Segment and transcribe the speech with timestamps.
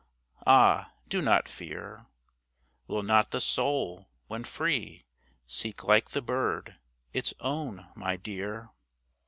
[0.47, 2.07] Ah, do not fear.
[2.87, 5.05] Will not the soul, when free,
[5.45, 6.77] seek like the bird
[7.13, 8.71] Its own, my dear?